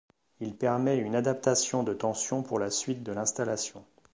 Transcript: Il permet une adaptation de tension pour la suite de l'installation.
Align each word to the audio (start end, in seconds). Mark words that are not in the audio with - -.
Il 0.39 0.55
permet 0.57 0.97
une 0.97 1.13
adaptation 1.13 1.83
de 1.83 1.93
tension 1.93 2.41
pour 2.41 2.57
la 2.57 2.71
suite 2.71 3.03
de 3.03 3.11
l'installation. 3.11 3.85